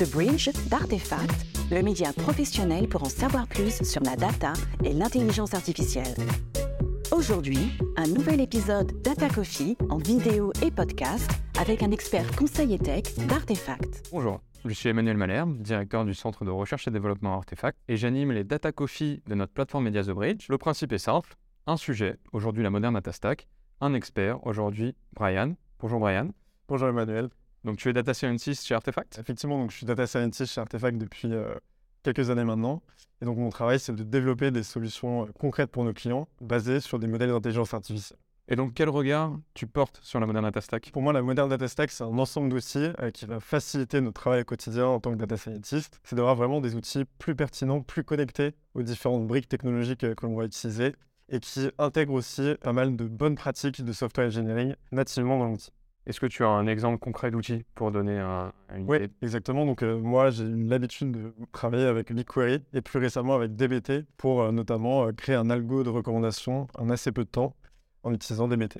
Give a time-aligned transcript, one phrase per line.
[0.00, 5.52] The Bridge d'Artefact, le média professionnel pour en savoir plus sur la data et l'intelligence
[5.52, 6.14] artificielle.
[7.12, 12.78] Aujourd'hui, un nouvel épisode Data Coffee en vidéo et podcast avec un expert conseil et
[12.78, 14.08] tech d'Artefact.
[14.10, 18.32] Bonjour, je suis Emmanuel Malherbe, directeur du centre de recherche et développement Artefact, et j'anime
[18.32, 20.46] les Data Coffee de notre plateforme Media The Bridge.
[20.48, 21.34] Le principe est simple
[21.66, 23.48] un sujet, aujourd'hui la moderne data stack,
[23.82, 25.56] un expert, aujourd'hui Brian.
[25.78, 26.30] Bonjour Brian.
[26.68, 27.28] Bonjour Emmanuel.
[27.64, 29.18] Donc tu es data scientist chez Artefact?
[29.18, 31.54] Effectivement, donc je suis data scientist chez Artefact depuis euh,
[32.02, 32.82] quelques années maintenant.
[33.20, 36.80] Et donc mon travail, c'est de développer des solutions euh, concrètes pour nos clients basées
[36.80, 38.18] sur des modèles d'intelligence artificielle.
[38.48, 40.90] Et donc quel regard tu portes sur la moderne data stack?
[40.90, 44.20] Pour moi, la moderne data stack, c'est un ensemble d'outils euh, qui va faciliter notre
[44.20, 46.00] travail quotidien en tant que data scientist.
[46.02, 50.34] C'est d'avoir vraiment des outils plus pertinents, plus connectés aux différentes briques technologiques que l'on
[50.34, 50.94] va utiliser
[51.28, 55.70] et qui intègrent aussi pas mal de bonnes pratiques de software engineering nativement dans l'outil.
[56.10, 59.10] Est-ce que tu as un exemple concret d'outil pour donner un, une Oui, idée?
[59.22, 59.64] exactement.
[59.64, 64.42] Donc, euh, moi, j'ai l'habitude de travailler avec BigQuery et plus récemment avec DBT pour
[64.42, 67.54] euh, notamment euh, créer un algo de recommandation en assez peu de temps
[68.02, 68.78] en utilisant DBT.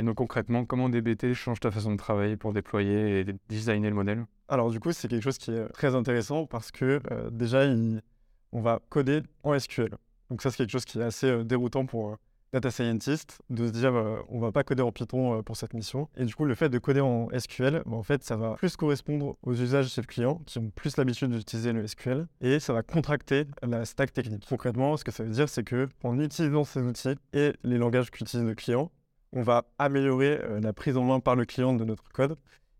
[0.00, 3.94] Et donc concrètement, comment DBT change ta façon de travailler pour déployer et designer le
[3.94, 4.24] modèle?
[4.48, 8.02] Alors, du coup, c'est quelque chose qui est très intéressant parce que déjà, il-
[8.50, 9.90] on va coder en SQL.
[10.30, 12.16] Donc, ça, c'est quelque chose qui est assez déroutant pour
[12.52, 15.74] data scientist de se dire euh, on va pas coder en Python euh, pour cette
[15.74, 16.08] mission.
[16.16, 18.76] Et du coup, le fait de coder en SQL, bah, en fait, ça va plus
[18.76, 22.72] correspondre aux usages chez le client qui ont plus l'habitude d'utiliser le SQL et ça
[22.72, 24.44] va contracter la stack technique.
[24.48, 28.10] Concrètement, ce que ça veut dire, c'est que en utilisant ces outils et les langages
[28.10, 28.90] qu'utilise le client,
[29.32, 32.36] on va améliorer euh, la prise en main par le client de notre code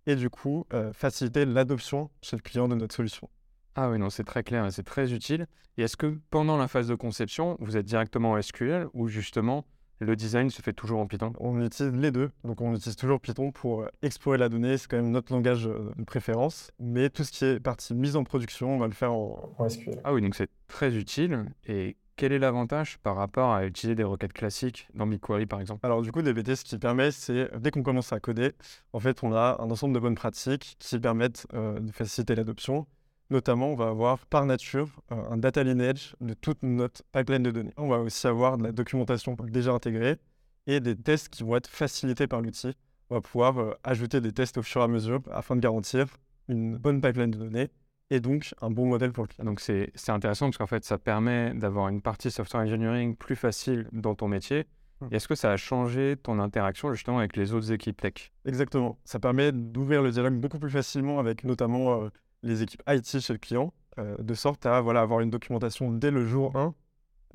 [0.07, 3.29] et du coup euh, faciliter l'adoption chez le client de notre solution.
[3.75, 5.47] Ah oui, non, c'est très clair et c'est très utile.
[5.79, 9.65] Et est-ce que pendant la phase de conception, vous êtes directement en SQL ou justement
[9.99, 11.33] le design se fait toujours en Python?
[11.39, 14.89] On utilise les deux, donc on utilise toujours Python pour euh, explorer la donnée, c'est
[14.89, 18.25] quand même notre langage euh, de préférence, mais tout ce qui est partie mise en
[18.25, 20.01] production, on va le faire en, en SQL.
[20.05, 21.47] Ah oui, donc c'est très utile.
[21.67, 25.87] Et quel est l'avantage par rapport à utiliser des requêtes classiques dans BigQuery par exemple?
[25.87, 28.53] Alors du coup, DBT, ce qui permet, c'est dès qu'on commence à coder,
[28.93, 32.87] en fait, on a un ensemble de bonnes pratiques qui permettent euh, de faciliter l'adoption.
[33.33, 37.51] Notamment, on va avoir par nature euh, un data lineage de toute notre pipeline de
[37.51, 37.73] données.
[37.79, 40.19] On va aussi avoir de la documentation déjà intégrée
[40.67, 42.75] et des tests qui vont être facilités par l'outil.
[43.09, 46.09] On va pouvoir euh, ajouter des tests au fur et à mesure afin de garantir
[46.49, 47.71] une bonne pipeline de données
[48.11, 49.47] et donc un bon modèle pour le client.
[49.47, 53.89] Donc c'est intéressant parce qu'en fait ça permet d'avoir une partie software engineering plus facile
[53.93, 54.67] dans ton métier.
[55.11, 58.31] Et Est-ce que ça a changé ton interaction justement avec les autres équipes tech?
[58.45, 58.99] Exactement.
[59.07, 62.11] Ça permet d'ouvrir le dialogue beaucoup plus facilement avec notamment euh,
[62.43, 66.11] les équipes IT chez le client, euh, de sorte à voilà, avoir une documentation dès
[66.11, 66.75] le jour 1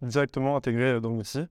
[0.01, 1.47] directement intégrée euh, dans l'outil.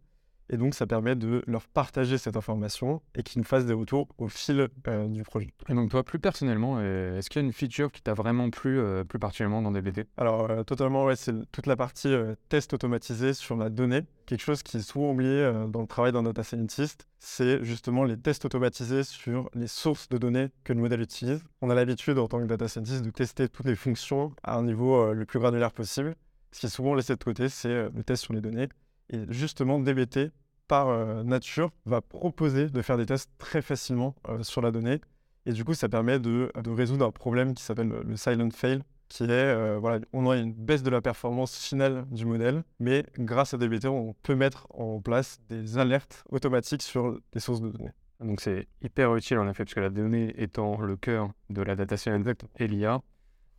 [0.50, 4.08] Et donc, ça permet de leur partager cette information et qu'ils nous fassent des retours
[4.18, 5.52] au fil euh, du projet.
[5.68, 8.50] Et donc toi plus personnellement, euh, est-ce qu'il y a une feature qui t'a vraiment
[8.50, 12.14] plu euh, plus particulièrement dans DBT Alors, totalement, ouais, c'est toute la partie
[12.48, 14.02] test automatisé sur la donnée.
[14.26, 18.18] Quelque chose qui est souvent oublié dans le travail d'un data scientist, c'est justement les
[18.18, 21.44] tests automatisés sur les sources de données que le modèle utilise.
[21.62, 24.64] On a l'habitude, en tant que data scientist, de tester toutes les fonctions à un
[24.64, 26.16] niveau le plus granulaire possible.
[26.50, 28.68] Ce qui est souvent laissé de côté, c'est le test sur les données.
[29.11, 30.31] Et justement, DBT,
[30.69, 35.00] par euh, nature, va proposer de faire des tests très facilement euh, sur la donnée.
[35.47, 38.81] Et du coup, ça permet de, résoudre un problème qui s'appelle le- le silent fail,
[39.09, 43.05] qui est, euh, voilà, on a une baisse de la performance finale du modèle, mais
[43.19, 47.71] grâce à DBT, on peut mettre en place des alertes automatiques sur des sources de
[47.71, 47.93] données.
[48.19, 51.77] Donc c'est hyper utile en effet parce que la donnée étant le cœur de la
[51.77, 52.27] data science
[52.59, 53.03] et l'IA,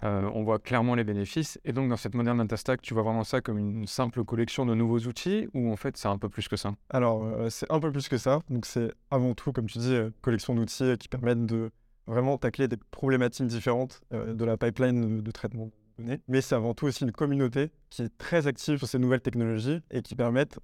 [0.03, 1.59] euh, on voit clairement les bénéfices.
[1.65, 4.75] Et donc dans cette moderne data tu vois vraiment ça comme une simple collection de
[4.75, 6.73] nouveaux outils ou en fait c'est un peu plus que ça?
[6.89, 8.39] Alors, euh, c'est un peu plus que ça.
[8.49, 11.71] Donc, c'est avant tout, comme tu dis, euh, collection d'outils qui permettent de
[12.05, 16.21] vraiment tacler des problématiques différentes de la pipeline de, traitement de données.
[16.29, 19.81] Mais c'est avant tout aussi une communauté qui est très active sur ces nouvelles technologies
[19.91, 20.57] et qui permettent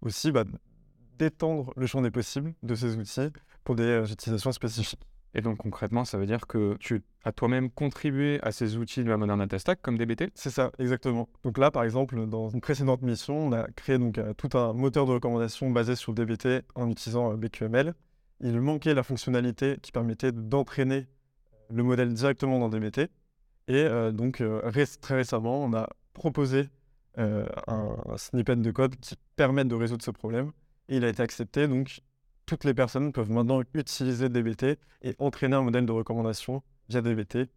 [0.00, 0.44] aussi bah,
[1.18, 3.30] d'étendre le champ des possibles de ces outils
[3.62, 5.06] pour des utilisations spécifiques.
[5.34, 9.08] Et donc concrètement, ça veut dire que tu as toi-même contribué à ces outils de
[9.08, 11.28] la moderne data stack comme DBT C'est ça, exactement.
[11.44, 14.72] Donc là, par exemple, dans une précédente mission, on a créé donc euh, tout un
[14.72, 17.94] moteur de recommandation basé sur DBT en utilisant euh, BQML.
[18.40, 21.06] Il manquait la fonctionnalité qui permettait d'entraîner
[21.70, 23.10] le modèle directement dans DBT.
[23.68, 24.60] Et euh, donc, euh,
[25.00, 26.68] très récemment, on a proposé
[27.18, 30.52] euh, un, snippet de code qui permet de résoudre ce problème.
[30.88, 31.68] Et il a été accepté.
[31.68, 32.00] Donc,
[32.50, 37.48] toutes les personnes peuvent maintenant utiliser DBT et entraîner un modèle de recommandation via DBT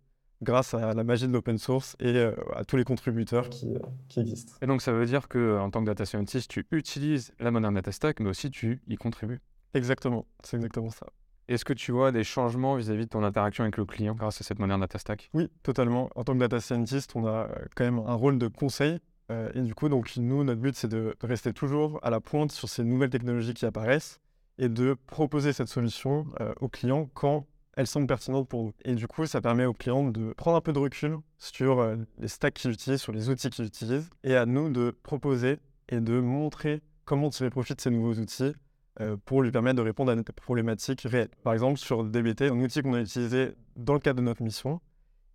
[0.44, 3.80] grâce à la magie de l'open source et euh, à tous les contributeurs qui, euh,
[4.08, 4.54] qui existent.
[4.62, 7.74] Et donc ça veut dire que en tant que data scientist, tu utilises la moderne
[7.74, 9.42] data stack, mais aussi tu y contribues.
[9.74, 11.08] Exactement, c'est exactement ça.
[11.48, 14.44] Est-ce que tu vois des changements vis-à-vis de ton interaction avec le client grâce à
[14.44, 15.32] cette moderne data stack?
[15.34, 16.12] Oui, totalement.
[16.16, 19.00] En tant que data scientist, on a euh, quand même un rôle de conseil.
[19.32, 22.22] euh, et du coup, donc, nous, notre but, c'est de de rester toujours à la
[22.22, 24.20] pointe sur ces nouvelles technologies qui apparaissent
[24.58, 27.46] et de proposer cette solution euh, aux clients quand
[27.76, 28.74] elles semblent pertinentes pour nous.
[28.86, 31.96] Et du coup, ça permet aux clients de prendre un peu de recul sur euh,
[32.20, 35.60] les stacks qu'ils utilisent, sur les outils qu'ils utilisent, et à nous de proposer
[35.90, 38.54] et de montrer comment tirer profit de ces nouveaux outils
[39.02, 41.30] euh, pour lui permettre de répondre à des problématiques réelles.
[41.44, 44.80] Par exemple, sur DBT, un outil qu'on a utilisé dans le cadre de notre mission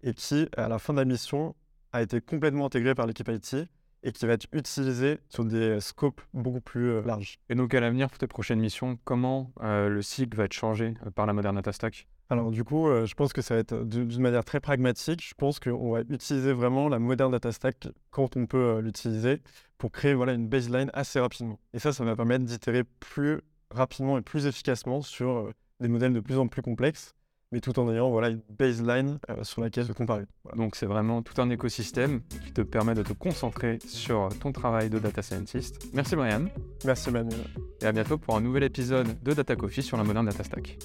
[0.03, 1.57] et qui, à la fin de la mission,
[1.93, 3.69] a été complètement intégré par l'équipe IT
[4.03, 7.39] et qui va être utilisé sur des scopes beaucoup plus euh, larges.
[7.49, 10.95] Et donc à l'avenir, pour tes prochaines missions, comment euh, le cycle va être changé
[11.07, 12.07] euh, par la moderne data stack?
[12.31, 15.27] Alors du coup, euh, je pense que ça va être d'une d'une manière très pragmatique.
[15.27, 19.41] Je pense qu'on va utiliser vraiment la moderne data stack quand on peut euh, l'utiliser
[19.79, 21.59] pour créer voilà, une baseline assez rapidement.
[21.73, 23.41] Et ça, ça va permettre d'itérer plus
[23.71, 27.15] rapidement et plus efficacement sur euh, des modèles de plus en plus complexes,
[27.53, 30.25] mais tout en ayant voilà, une baseline euh, sur laquelle se comparer.
[30.45, 30.59] Voilà.
[30.59, 34.91] Donc c'est vraiment tout un écosystème qui te permet de te concentrer sur ton travail
[34.91, 35.89] de data scientist.
[35.95, 36.47] Merci Brian,
[36.85, 37.39] Merci Manuel.
[37.81, 40.79] et à bientôt pour un nouvel épisode de Data Coffee sur la moderne data stack.